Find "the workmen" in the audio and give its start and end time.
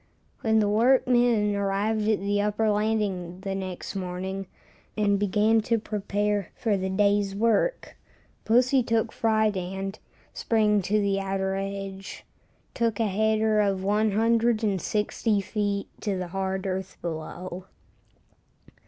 0.57-1.55